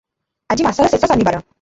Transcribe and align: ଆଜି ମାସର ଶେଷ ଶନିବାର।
ଆଜି 0.55 0.67
ମାସର 0.69 0.93
ଶେଷ 0.97 1.13
ଶନିବାର। 1.15 1.39